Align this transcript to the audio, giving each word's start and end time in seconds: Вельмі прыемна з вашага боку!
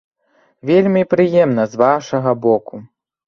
Вельмі 0.69 1.03
прыемна 1.11 1.63
з 1.73 1.81
вашага 1.83 2.35
боку! 2.47 2.81